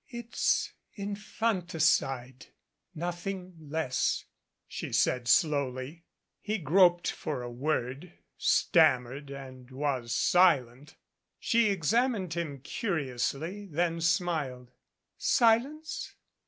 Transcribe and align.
It's 0.07 0.73
infanticide 0.95 2.47
nothing 2.95 3.53
less," 3.69 4.25
she 4.67 4.91
said 4.91 5.27
slowly. 5.27 6.05
He 6.39 6.57
groped 6.57 7.11
for 7.11 7.43
a 7.43 7.51
word, 7.51 8.11
stammered 8.35 9.29
and 9.29 9.69
was 9.69 10.11
silent. 10.11 10.95
She 11.39 11.69
examined 11.69 12.33
him 12.33 12.61
curiously, 12.61 13.67
then 13.67 14.01
smiled. 14.01 14.71
"Silence? 15.19 16.15